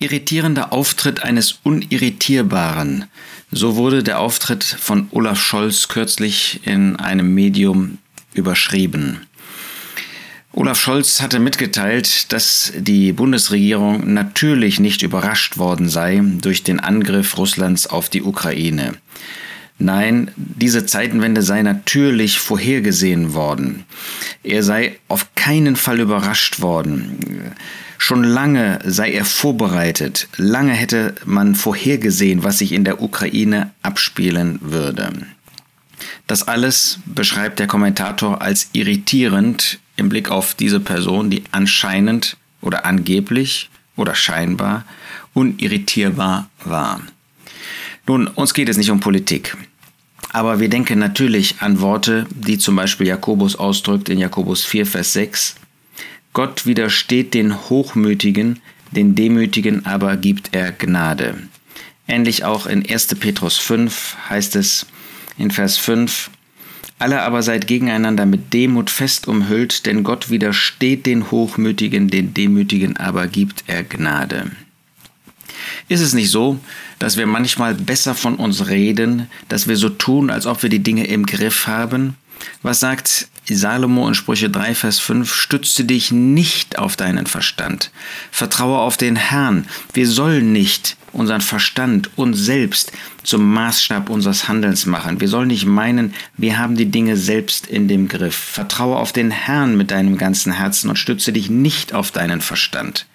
Irritierender 0.00 0.72
Auftritt 0.72 1.24
eines 1.24 1.58
Unirritierbaren. 1.64 3.06
So 3.50 3.74
wurde 3.74 4.04
der 4.04 4.20
Auftritt 4.20 4.62
von 4.62 5.08
Olaf 5.10 5.40
Scholz 5.40 5.88
kürzlich 5.88 6.60
in 6.64 6.94
einem 6.96 7.34
Medium 7.34 7.98
überschrieben. 8.32 9.26
Olaf 10.52 10.78
Scholz 10.78 11.20
hatte 11.20 11.40
mitgeteilt, 11.40 12.32
dass 12.32 12.72
die 12.76 13.12
Bundesregierung 13.12 14.14
natürlich 14.14 14.78
nicht 14.78 15.02
überrascht 15.02 15.58
worden 15.58 15.88
sei 15.88 16.22
durch 16.40 16.62
den 16.62 16.78
Angriff 16.78 17.36
Russlands 17.36 17.88
auf 17.88 18.08
die 18.08 18.22
Ukraine. 18.22 18.94
Nein, 19.80 20.30
diese 20.36 20.86
Zeitenwende 20.86 21.42
sei 21.42 21.62
natürlich 21.62 22.38
vorhergesehen 22.38 23.34
worden. 23.34 23.84
Er 24.44 24.62
sei 24.62 24.98
auf 25.08 25.34
keinen 25.34 25.74
Fall 25.74 26.00
überrascht 26.00 26.60
worden. 26.60 27.54
Schon 28.00 28.22
lange 28.22 28.78
sei 28.84 29.12
er 29.12 29.24
vorbereitet, 29.24 30.28
lange 30.36 30.72
hätte 30.72 31.16
man 31.24 31.54
vorhergesehen, 31.54 32.44
was 32.44 32.58
sich 32.58 32.72
in 32.72 32.84
der 32.84 33.02
Ukraine 33.02 33.72
abspielen 33.82 34.58
würde. 34.62 35.12
Das 36.28 36.46
alles 36.46 37.00
beschreibt 37.06 37.58
der 37.58 37.66
Kommentator 37.66 38.40
als 38.40 38.70
irritierend 38.72 39.80
im 39.96 40.08
Blick 40.08 40.30
auf 40.30 40.54
diese 40.54 40.78
Person, 40.78 41.28
die 41.28 41.42
anscheinend 41.50 42.36
oder 42.60 42.86
angeblich 42.86 43.68
oder 43.96 44.14
scheinbar 44.14 44.84
unirritierbar 45.34 46.48
war. 46.64 47.00
Nun, 48.06 48.26
uns 48.26 48.54
geht 48.54 48.68
es 48.68 48.76
nicht 48.76 48.90
um 48.90 49.00
Politik. 49.00 49.56
Aber 50.30 50.60
wir 50.60 50.68
denken 50.68 50.98
natürlich 50.98 51.56
an 51.60 51.80
Worte, 51.80 52.26
die 52.30 52.58
zum 52.58 52.76
Beispiel 52.76 53.06
Jakobus 53.06 53.56
ausdrückt 53.56 54.08
in 54.08 54.18
Jakobus 54.18 54.64
4, 54.64 54.86
Vers 54.86 55.12
6. 55.14 55.56
Gott 56.32 56.66
widersteht 56.66 57.34
den 57.34 57.68
Hochmütigen, 57.68 58.60
den 58.92 59.14
Demütigen 59.14 59.86
aber 59.86 60.16
gibt 60.16 60.54
er 60.54 60.72
Gnade. 60.72 61.36
Ähnlich 62.06 62.44
auch 62.44 62.66
in 62.66 62.88
1. 62.88 63.14
Petrus 63.16 63.58
5 63.58 64.16
heißt 64.30 64.56
es 64.56 64.86
in 65.36 65.50
Vers 65.50 65.76
5, 65.76 66.30
alle 66.98 67.22
aber 67.22 67.42
seid 67.42 67.68
gegeneinander 67.68 68.26
mit 68.26 68.52
Demut 68.52 68.90
fest 68.90 69.28
umhüllt, 69.28 69.86
denn 69.86 70.02
Gott 70.02 70.30
widersteht 70.30 71.06
den 71.06 71.30
Hochmütigen, 71.30 72.08
den 72.08 72.34
Demütigen 72.34 72.96
aber 72.96 73.28
gibt 73.28 73.64
er 73.68 73.84
Gnade. 73.84 74.50
Ist 75.88 76.00
es 76.00 76.12
nicht 76.12 76.30
so, 76.30 76.58
dass 76.98 77.16
wir 77.16 77.26
manchmal 77.26 77.74
besser 77.74 78.14
von 78.14 78.34
uns 78.34 78.68
reden, 78.68 79.28
dass 79.48 79.68
wir 79.68 79.76
so 79.76 79.88
tun, 79.88 80.30
als 80.30 80.46
ob 80.46 80.62
wir 80.62 80.70
die 80.70 80.82
Dinge 80.82 81.06
im 81.06 81.24
Griff 81.24 81.66
haben? 81.68 82.16
Was 82.62 82.80
sagt 82.80 83.28
Salomo 83.54 84.06
in 84.08 84.14
Sprüche 84.14 84.50
3, 84.50 84.74
Vers 84.74 84.98
5? 84.98 85.32
Stütze 85.32 85.84
dich 85.84 86.10
nicht 86.10 86.78
auf 86.78 86.96
deinen 86.96 87.26
Verstand. 87.26 87.90
Vertraue 88.30 88.78
auf 88.78 88.96
den 88.96 89.16
Herrn. 89.16 89.66
Wir 89.94 90.06
sollen 90.06 90.52
nicht 90.52 90.96
unseren 91.12 91.40
Verstand, 91.40 92.10
uns 92.16 92.38
selbst 92.38 92.92
zum 93.22 93.52
Maßstab 93.52 94.10
unseres 94.10 94.48
Handelns 94.48 94.86
machen. 94.86 95.20
Wir 95.20 95.28
sollen 95.28 95.48
nicht 95.48 95.66
meinen, 95.66 96.14
wir 96.36 96.58
haben 96.58 96.76
die 96.76 96.90
Dinge 96.90 97.16
selbst 97.16 97.66
in 97.66 97.88
dem 97.88 98.08
Griff. 98.08 98.36
Vertraue 98.36 98.96
auf 98.96 99.12
den 99.12 99.30
Herrn 99.30 99.76
mit 99.76 99.90
deinem 99.90 100.18
ganzen 100.18 100.52
Herzen 100.52 100.90
und 100.90 100.96
stütze 100.96 101.32
dich 101.32 101.50
nicht 101.50 101.94
auf 101.94 102.10
deinen 102.10 102.40
Verstand. 102.40 103.06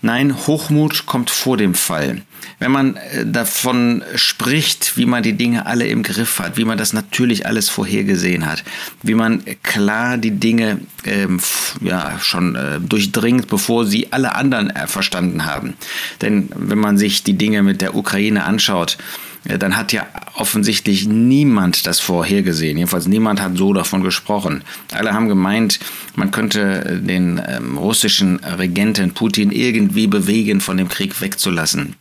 Nein, 0.00 0.46
Hochmut 0.46 1.06
kommt 1.06 1.28
vor 1.28 1.56
dem 1.56 1.74
Fall. 1.74 2.22
Wenn 2.60 2.70
man 2.70 2.96
äh, 2.96 3.26
davon 3.26 4.04
spricht, 4.14 4.96
wie 4.96 5.06
man 5.06 5.24
die 5.24 5.32
Dinge 5.32 5.66
alle 5.66 5.88
im 5.88 6.04
Griff 6.04 6.38
hat, 6.38 6.56
wie 6.56 6.64
man 6.64 6.78
das 6.78 6.92
natürlich 6.92 7.46
alles 7.46 7.68
vorhergesehen 7.68 8.46
hat, 8.46 8.62
wie 9.02 9.14
man 9.14 9.44
klar 9.64 10.16
die 10.16 10.30
Dinge 10.30 10.80
ähm, 11.04 11.40
ja, 11.80 12.18
schon 12.20 12.54
äh, 12.54 12.80
durchdringt, 12.80 13.48
bevor 13.48 13.86
sie 13.86 14.12
alle 14.12 14.36
anderen 14.36 14.70
äh, 14.70 14.86
verstanden 14.86 15.46
haben. 15.46 15.74
Denn 16.20 16.48
wenn 16.54 16.78
man 16.78 16.96
sich 16.96 17.24
die 17.24 17.36
Dinge 17.36 17.64
mit 17.64 17.80
der 17.80 17.96
Ukraine 17.96 18.44
anschaut, 18.44 18.98
dann 19.44 19.76
hat 19.76 19.92
ja 19.92 20.06
offensichtlich 20.34 21.06
niemand 21.06 21.86
das 21.86 22.00
vorhergesehen. 22.00 22.76
Jedenfalls 22.76 23.06
niemand 23.06 23.40
hat 23.40 23.56
so 23.56 23.72
davon 23.72 24.02
gesprochen. 24.02 24.62
Alle 24.92 25.12
haben 25.12 25.28
gemeint, 25.28 25.78
man 26.16 26.30
könnte 26.30 27.00
den 27.02 27.40
ähm, 27.46 27.78
russischen 27.78 28.36
Regenten 28.44 29.14
Putin 29.14 29.50
irgendwie 29.50 30.06
bewegen, 30.06 30.60
von 30.60 30.76
dem 30.76 30.88
Krieg 30.88 31.20
wegzulassen. 31.20 31.94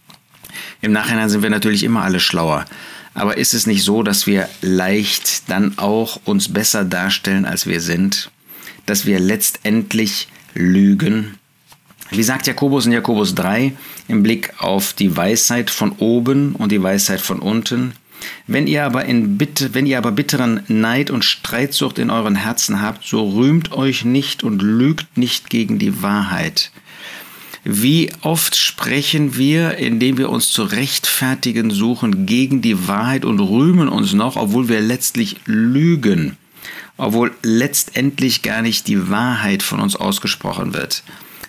Im 0.82 0.92
Nachhinein 0.92 1.30
sind 1.30 1.44
wir 1.44 1.50
natürlich 1.50 1.84
immer 1.84 2.04
alle 2.04 2.20
schlauer. 2.20 2.66
Aber 3.14 3.38
ist 3.38 3.54
es 3.54 3.66
nicht 3.66 3.84
so, 3.84 4.04
dass 4.04 4.28
wir 4.28 4.48
leicht 4.62 5.50
dann 5.50 5.78
auch 5.78 6.20
uns 6.26 6.54
besser 6.54 6.86
darstellen, 6.86 7.46
als 7.46 7.66
wir 7.66 7.82
sind? 7.82 8.30
Dass 8.86 9.06
wir 9.06 9.20
letztendlich 9.20 10.28
lügen? 10.54 11.40
Wie 12.10 12.24
sagt 12.24 12.48
Jakobus 12.48 12.86
in 12.86 12.94
Jakobus 12.94 13.36
3 13.36 13.74
im 14.08 14.24
Blick 14.24 14.54
auf 14.60 14.94
die 14.94 15.16
Weisheit 15.16 15.70
von 15.70 15.92
oben 15.94 16.56
und 16.56 16.72
die 16.72 16.82
Weisheit 16.82 17.20
von 17.20 17.40
unten? 17.40 17.94
Wenn 18.48 18.66
ihr 18.66 18.86
aber 18.86 19.06
in 19.06 19.38
Bitte, 19.38 19.74
wenn 19.74 19.86
ihr 19.86 19.98
aber 19.98 20.12
bitteren 20.12 20.62
Neid 20.68 21.12
und 21.12 21.26
Streitsucht 21.26 22.00
in 22.00 22.10
euren 22.10 22.36
Herzen 22.36 22.82
habt, 22.82 23.06
so 23.06 23.30
rühmt 23.30 23.74
euch 23.74 24.06
nicht 24.06 24.44
und 24.44 24.62
lügt 24.62 25.18
nicht 25.18 25.50
gegen 25.50 25.80
die 25.80 26.02
Wahrheit. 26.02 26.72
Wie 27.66 28.10
oft 28.22 28.56
sprechen 28.56 29.36
wir, 29.36 29.78
indem 29.78 30.18
wir 30.18 30.30
uns 30.30 30.50
zu 30.50 30.64
rechtfertigen 30.64 31.70
suchen, 31.70 32.26
gegen 32.26 32.62
die 32.62 32.88
Wahrheit 32.88 33.26
und 33.26 33.42
rühmen 33.42 33.90
uns 33.90 34.14
noch, 34.14 34.38
obwohl 34.38 34.70
wir 34.70 34.80
letztlich 34.80 35.36
lügen, 35.46 36.38
obwohl 36.96 37.34
letztendlich 37.44 38.42
gar 38.42 38.62
nicht 38.62 38.88
die 38.88 39.10
Wahrheit 39.10 39.62
von 39.62 39.82
uns 39.82 39.98
ausgesprochen 39.98 40.74
wird. 40.74 41.04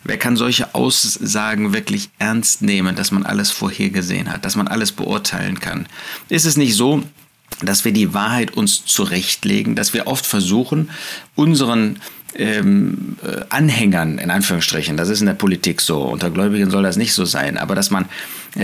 Wer 0.08 0.16
kann 0.16 0.38
solche 0.38 0.74
Aussagen 0.74 1.74
wirklich 1.74 2.08
ernst 2.18 2.62
nehmen, 2.62 2.96
dass 2.96 3.10
man 3.10 3.24
alles 3.24 3.50
vorhergesehen 3.50 4.32
hat, 4.32 4.46
dass 4.46 4.56
man 4.56 4.66
alles 4.66 4.90
beurteilen 4.90 5.60
kann? 5.60 5.84
Ist 6.30 6.46
es 6.46 6.56
nicht 6.56 6.74
so, 6.74 7.02
dass 7.60 7.84
wir 7.84 7.92
die 7.92 8.14
Wahrheit 8.14 8.56
uns 8.56 8.86
zurechtlegen, 8.86 9.74
dass 9.74 9.92
wir 9.92 10.06
oft 10.06 10.24
versuchen, 10.24 10.88
unseren 11.34 12.00
ähm, 12.34 13.18
äh, 13.22 13.42
Anhängern, 13.50 14.16
in 14.16 14.30
Anführungsstrichen, 14.30 14.96
das 14.96 15.10
ist 15.10 15.20
in 15.20 15.26
der 15.26 15.34
Politik 15.34 15.82
so, 15.82 16.00
unter 16.00 16.30
Gläubigen 16.30 16.70
soll 16.70 16.84
das 16.84 16.96
nicht 16.96 17.12
so 17.12 17.26
sein, 17.26 17.58
aber 17.58 17.74
dass 17.74 17.90
man 17.90 18.06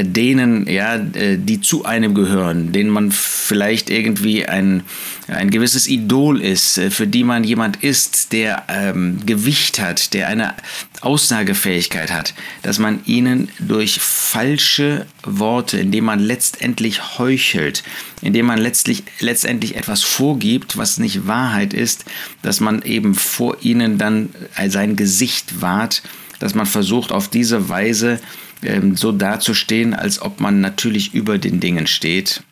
denen, 0.03 0.69
ja, 0.69 0.97
äh, 0.97 1.39
die 1.39 1.61
zu 1.61 1.85
einem 1.85 2.15
gehören, 2.15 2.73
denen 2.73 2.91
man 2.91 3.13
vielleicht 3.13 3.91
irgendwie 3.91 4.45
ein, 4.45 4.83
ein 5.29 5.51
gewisses 5.51 5.87
Idol 5.87 6.41
ist, 6.41 6.79
äh, 6.79 6.91
für 6.91 7.07
die 7.07 7.23
man 7.23 7.45
jemand 7.45 7.83
ist, 7.85 8.33
der 8.33 8.65
ähm, 8.69 9.21
Gewicht 9.25 9.79
hat, 9.81 10.13
der 10.13 10.29
eine 10.29 10.55
Aussagefähigkeit 11.01 12.13
hat, 12.13 12.35
dass 12.63 12.79
man 12.79 13.01
ihnen 13.07 13.49
durch 13.61 14.01
falsche 14.01 15.07
Worte, 15.23 15.79
indem 15.79 16.07
man 16.07 16.19
letztendlich 16.19 17.19
heuchelt, 17.19 17.85
indem 18.21 18.47
man 18.47 18.59
letztlich, 18.59 19.05
letztendlich 19.21 19.77
etwas 19.77 20.03
vorgibt, 20.03 20.77
was 20.77 20.99
nicht 20.99 21.29
Wahrheit 21.29 21.73
ist, 21.73 22.05
dass 22.43 22.59
man 22.59 22.83
eben 22.83 23.15
vor 23.15 23.59
ihnen 23.61 23.97
dann 23.99 24.31
sein 24.67 24.97
Gesicht 24.97 25.61
wahrt, 25.61 26.03
dass 26.41 26.55
man 26.55 26.67
versucht 26.67 27.13
auf 27.13 27.29
diese 27.29 27.69
Weise 27.69 28.19
ähm, 28.65 28.97
so 28.97 29.13
dazustehen, 29.13 29.95
als 29.95 30.21
ob 30.21 30.41
man 30.41 30.61
natürlich 30.61 31.15
über 31.15 31.39
den 31.39 31.61
Dingen 31.61 31.87
steht. 31.87 32.43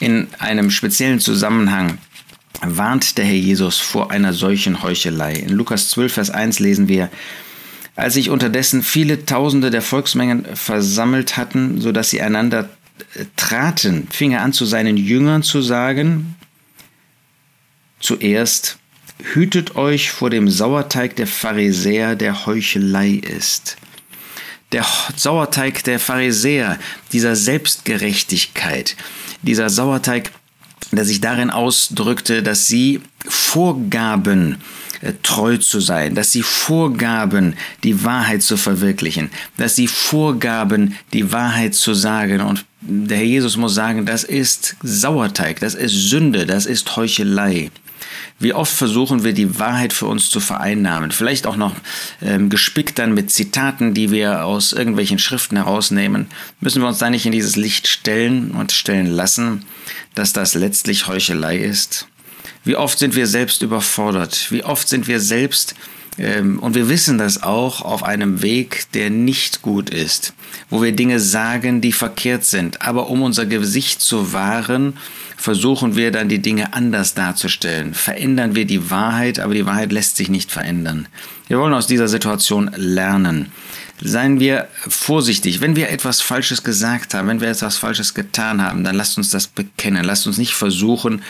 In 0.00 0.28
einem 0.38 0.70
speziellen 0.70 1.20
Zusammenhang 1.20 1.98
warnt 2.60 3.18
der 3.18 3.24
Herr 3.24 3.34
Jesus 3.34 3.78
vor 3.78 4.10
einer 4.10 4.32
solchen 4.32 4.82
Heuchelei. 4.82 5.34
In 5.34 5.50
Lukas 5.50 5.90
12, 5.90 6.12
Vers 6.12 6.30
1 6.30 6.58
lesen 6.60 6.88
wir, 6.88 7.10
als 7.96 8.14
sich 8.14 8.30
unterdessen 8.30 8.82
viele 8.82 9.24
Tausende 9.24 9.70
der 9.70 9.82
Volksmengen 9.82 10.44
versammelt 10.56 11.36
hatten, 11.36 11.80
so 11.80 11.92
dass 11.92 12.10
sie 12.10 12.20
einander 12.20 12.68
äh, 13.14 13.24
traten, 13.36 14.08
fing 14.10 14.32
er 14.32 14.42
an 14.42 14.52
zu 14.52 14.64
seinen 14.64 14.96
Jüngern 14.96 15.42
zu 15.42 15.62
sagen, 15.62 16.34
zuerst, 18.00 18.78
hütet 19.22 19.76
euch 19.76 20.10
vor 20.10 20.28
dem 20.28 20.48
Sauerteig 20.48 21.16
der 21.16 21.26
Pharisäer, 21.26 22.16
der 22.16 22.46
Heuchelei 22.46 23.10
ist. 23.10 23.76
Der 24.74 24.84
Sauerteig 25.14 25.84
der 25.84 26.00
Pharisäer, 26.00 26.80
dieser 27.12 27.36
Selbstgerechtigkeit, 27.36 28.96
dieser 29.42 29.70
Sauerteig, 29.70 30.32
der 30.90 31.04
sich 31.04 31.20
darin 31.20 31.50
ausdrückte, 31.50 32.42
dass 32.42 32.66
sie 32.66 33.00
vorgaben, 33.24 34.56
äh, 35.00 35.12
treu 35.22 35.58
zu 35.58 35.78
sein, 35.78 36.16
dass 36.16 36.32
sie 36.32 36.42
vorgaben, 36.42 37.54
die 37.84 38.02
Wahrheit 38.02 38.42
zu 38.42 38.56
verwirklichen, 38.56 39.30
dass 39.58 39.76
sie 39.76 39.86
vorgaben, 39.86 40.96
die 41.12 41.30
Wahrheit 41.30 41.76
zu 41.76 41.94
sagen. 41.94 42.40
Und 42.40 42.64
der 42.80 43.18
Herr 43.18 43.26
Jesus 43.26 43.56
muss 43.56 43.76
sagen, 43.76 44.06
das 44.06 44.24
ist 44.24 44.74
Sauerteig, 44.82 45.60
das 45.60 45.76
ist 45.76 46.10
Sünde, 46.10 46.46
das 46.46 46.66
ist 46.66 46.96
Heuchelei. 46.96 47.70
Wie 48.38 48.52
oft 48.52 48.72
versuchen 48.72 49.24
wir 49.24 49.32
die 49.32 49.58
Wahrheit 49.58 49.92
für 49.92 50.06
uns 50.06 50.30
zu 50.30 50.40
vereinnahmen, 50.40 51.10
vielleicht 51.12 51.46
auch 51.46 51.56
noch 51.56 51.74
ähm, 52.22 52.50
gespickt 52.50 52.98
dann 52.98 53.14
mit 53.14 53.30
Zitaten, 53.30 53.94
die 53.94 54.10
wir 54.10 54.44
aus 54.44 54.72
irgendwelchen 54.72 55.18
Schriften 55.18 55.56
herausnehmen, 55.56 56.26
müssen 56.60 56.82
wir 56.82 56.88
uns 56.88 56.98
da 56.98 57.10
nicht 57.10 57.26
in 57.26 57.32
dieses 57.32 57.56
Licht 57.56 57.86
stellen 57.86 58.50
und 58.50 58.72
stellen 58.72 59.06
lassen, 59.06 59.64
dass 60.14 60.32
das 60.32 60.54
letztlich 60.54 61.06
Heuchelei 61.06 61.58
ist? 61.58 62.08
Wie 62.64 62.76
oft 62.76 62.98
sind 62.98 63.14
wir 63.14 63.26
selbst 63.26 63.62
überfordert? 63.62 64.50
Wie 64.50 64.64
oft 64.64 64.88
sind 64.88 65.06
wir 65.06 65.20
selbst 65.20 65.74
Ähm, 65.74 66.03
und 66.16 66.74
wir 66.74 66.88
wissen 66.88 67.18
das 67.18 67.42
auch 67.42 67.82
auf 67.82 68.04
einem 68.04 68.40
Weg, 68.42 68.86
der 68.94 69.10
nicht 69.10 69.62
gut 69.62 69.90
ist, 69.90 70.32
wo 70.70 70.80
wir 70.80 70.92
Dinge 70.92 71.18
sagen, 71.18 71.80
die 71.80 71.92
verkehrt 71.92 72.44
sind. 72.44 72.82
Aber 72.82 73.08
um 73.08 73.22
unser 73.22 73.46
Gesicht 73.46 74.00
zu 74.00 74.32
wahren, 74.32 74.96
versuchen 75.36 75.96
wir 75.96 76.12
dann 76.12 76.28
die 76.28 76.38
Dinge 76.38 76.72
anders 76.72 77.14
darzustellen. 77.14 77.94
Verändern 77.94 78.54
wir 78.54 78.64
die 78.64 78.90
Wahrheit, 78.90 79.40
aber 79.40 79.54
die 79.54 79.66
Wahrheit 79.66 79.92
lässt 79.92 80.16
sich 80.16 80.28
nicht 80.28 80.52
verändern. 80.52 81.08
Wir 81.48 81.58
wollen 81.58 81.74
aus 81.74 81.86
dieser 81.86 82.08
Situation 82.08 82.70
lernen. 82.76 83.52
Seien 84.00 84.40
wir 84.40 84.68
vorsichtig. 84.74 85.60
Wenn 85.60 85.76
wir 85.76 85.90
etwas 85.90 86.20
Falsches 86.20 86.62
gesagt 86.62 87.14
haben, 87.14 87.28
wenn 87.28 87.40
wir 87.40 87.48
etwas 87.48 87.76
Falsches 87.76 88.14
getan 88.14 88.62
haben, 88.62 88.84
dann 88.84 88.96
lasst 88.96 89.18
uns 89.18 89.30
das 89.30 89.46
bekennen. 89.46 90.04
Lasst 90.04 90.26
uns 90.26 90.38
nicht 90.38 90.54
versuchen, 90.54 91.22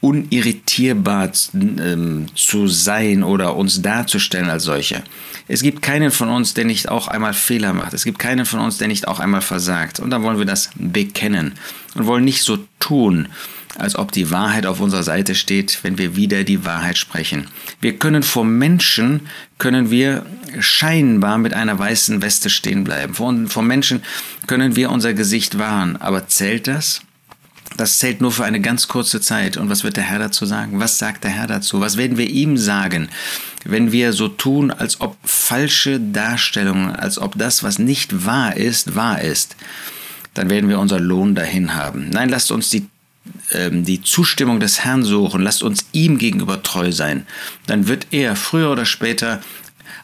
unirritierbar 0.00 1.30
ähm, 1.54 2.26
zu 2.34 2.68
sein 2.68 3.22
oder 3.22 3.56
uns 3.56 3.82
darzustellen 3.82 4.48
als 4.48 4.64
solche. 4.64 5.02
Es 5.46 5.62
gibt 5.62 5.82
keinen 5.82 6.10
von 6.10 6.28
uns, 6.28 6.54
der 6.54 6.64
nicht 6.64 6.88
auch 6.88 7.08
einmal 7.08 7.34
Fehler 7.34 7.74
macht. 7.74 7.92
Es 7.92 8.04
gibt 8.04 8.18
keinen 8.18 8.46
von 8.46 8.60
uns, 8.60 8.78
der 8.78 8.88
nicht 8.88 9.06
auch 9.08 9.20
einmal 9.20 9.42
versagt. 9.42 10.00
Und 10.00 10.10
dann 10.10 10.22
wollen 10.22 10.38
wir 10.38 10.46
das 10.46 10.70
bekennen 10.74 11.52
und 11.94 12.06
wollen 12.06 12.24
nicht 12.24 12.42
so 12.42 12.58
tun, 12.78 13.28
als 13.76 13.96
ob 13.96 14.10
die 14.12 14.30
Wahrheit 14.30 14.66
auf 14.66 14.80
unserer 14.80 15.02
Seite 15.02 15.34
steht, 15.34 15.78
wenn 15.82 15.98
wir 15.98 16.16
wieder 16.16 16.44
die 16.44 16.64
Wahrheit 16.64 16.96
sprechen. 16.96 17.46
Wir 17.80 17.96
können 17.96 18.22
vor 18.22 18.44
Menschen, 18.44 19.28
können 19.58 19.90
wir 19.90 20.24
scheinbar 20.58 21.38
mit 21.38 21.52
einer 21.52 21.78
weißen 21.78 22.22
Weste 22.22 22.48
stehen 22.48 22.84
bleiben. 22.84 23.14
Vor, 23.14 23.34
vor 23.46 23.62
Menschen 23.62 24.02
können 24.46 24.76
wir 24.76 24.90
unser 24.90 25.12
Gesicht 25.14 25.58
wahren. 25.58 25.96
Aber 25.96 26.26
zählt 26.26 26.68
das? 26.68 27.02
Das 27.76 27.98
zählt 27.98 28.20
nur 28.20 28.32
für 28.32 28.44
eine 28.44 28.60
ganz 28.60 28.88
kurze 28.88 29.20
Zeit. 29.20 29.56
Und 29.56 29.70
was 29.70 29.84
wird 29.84 29.96
der 29.96 30.04
Herr 30.04 30.18
dazu 30.18 30.44
sagen? 30.44 30.80
Was 30.80 30.98
sagt 30.98 31.24
der 31.24 31.30
Herr 31.30 31.46
dazu? 31.46 31.80
Was 31.80 31.96
werden 31.96 32.18
wir 32.18 32.28
ihm 32.28 32.56
sagen, 32.56 33.08
wenn 33.64 33.92
wir 33.92 34.12
so 34.12 34.28
tun, 34.28 34.70
als 34.70 35.00
ob 35.00 35.16
falsche 35.24 36.00
Darstellungen, 36.00 36.94
als 36.94 37.18
ob 37.18 37.38
das, 37.38 37.62
was 37.62 37.78
nicht 37.78 38.26
wahr 38.26 38.56
ist, 38.56 38.96
wahr 38.96 39.20
ist? 39.20 39.56
Dann 40.34 40.50
werden 40.50 40.68
wir 40.68 40.78
unser 40.78 41.00
Lohn 41.00 41.34
dahin 41.34 41.74
haben. 41.74 42.10
Nein, 42.10 42.28
lasst 42.28 42.50
uns 42.50 42.70
die 42.70 42.86
ähm, 43.52 43.84
die 43.84 44.02
Zustimmung 44.02 44.60
des 44.60 44.80
Herrn 44.84 45.04
suchen, 45.04 45.42
lasst 45.42 45.62
uns 45.62 45.86
ihm 45.92 46.18
gegenüber 46.18 46.62
treu 46.62 46.90
sein, 46.92 47.26
dann 47.66 47.86
wird 47.86 48.08
er 48.12 48.36
früher 48.36 48.70
oder 48.70 48.86
später 48.86 49.40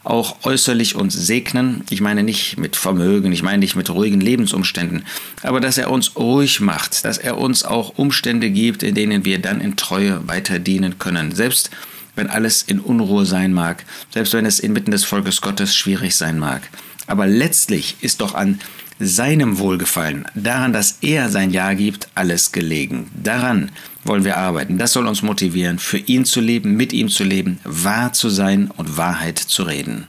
auch 0.06 0.44
äußerlich 0.44 0.94
uns 0.94 1.14
segnen. 1.14 1.84
Ich 1.90 2.00
meine 2.00 2.22
nicht 2.22 2.58
mit 2.58 2.76
Vermögen, 2.76 3.32
ich 3.32 3.42
meine 3.42 3.58
nicht 3.58 3.76
mit 3.76 3.90
ruhigen 3.90 4.20
Lebensumständen, 4.20 5.04
aber 5.42 5.60
dass 5.60 5.78
er 5.78 5.90
uns 5.90 6.16
ruhig 6.16 6.60
macht, 6.60 7.04
dass 7.04 7.18
er 7.18 7.38
uns 7.38 7.64
auch 7.64 7.98
Umstände 7.98 8.50
gibt, 8.50 8.82
in 8.82 8.94
denen 8.94 9.24
wir 9.24 9.40
dann 9.40 9.60
in 9.60 9.76
Treue 9.76 10.26
weiter 10.28 10.58
dienen 10.58 10.98
können. 10.98 11.34
Selbst 11.34 11.70
wenn 12.14 12.28
alles 12.28 12.62
in 12.62 12.80
Unruhe 12.80 13.26
sein 13.26 13.52
mag, 13.52 13.84
selbst 14.12 14.32
wenn 14.32 14.46
es 14.46 14.60
inmitten 14.60 14.92
des 14.92 15.04
Volkes 15.04 15.40
Gottes 15.40 15.74
schwierig 15.74 16.14
sein 16.14 16.38
mag. 16.38 16.62
Aber 17.06 17.26
letztlich 17.26 17.96
ist 18.00 18.20
doch 18.20 18.34
an 18.34 18.60
seinem 18.98 19.58
Wohlgefallen, 19.58 20.26
daran, 20.34 20.72
dass 20.72 20.98
er 21.02 21.28
sein 21.28 21.50
Ja 21.50 21.74
gibt, 21.74 22.08
alles 22.14 22.52
gelegen. 22.52 23.10
Daran 23.22 23.70
wollen 24.08 24.24
wir 24.24 24.36
arbeiten. 24.36 24.78
Das 24.78 24.92
soll 24.92 25.06
uns 25.06 25.22
motivieren, 25.22 25.78
für 25.78 25.98
ihn 25.98 26.24
zu 26.24 26.40
leben, 26.40 26.76
mit 26.76 26.92
ihm 26.92 27.08
zu 27.08 27.24
leben, 27.24 27.58
wahr 27.64 28.12
zu 28.12 28.28
sein 28.28 28.70
und 28.76 28.96
Wahrheit 28.96 29.38
zu 29.38 29.62
reden. 29.62 30.08